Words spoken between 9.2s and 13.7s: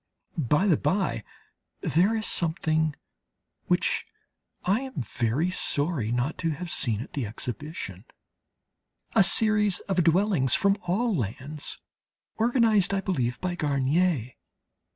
series of dwellings from all lands, organized I believe by